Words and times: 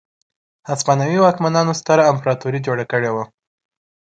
هسپانوي 0.69 1.17
واکمنانو 1.21 1.77
ستره 1.79 2.03
امپراتوري 2.11 2.59
جوړه 2.67 2.85
کړې 2.91 3.09
وه. 3.15 3.23